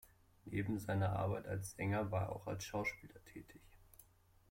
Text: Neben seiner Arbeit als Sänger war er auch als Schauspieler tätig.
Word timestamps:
Neben 0.45 0.79
seiner 0.79 1.11
Arbeit 1.15 1.45
als 1.45 1.75
Sänger 1.75 2.09
war 2.09 2.21
er 2.23 2.31
auch 2.35 2.47
als 2.47 2.65
Schauspieler 2.65 3.23
tätig. 3.25 3.61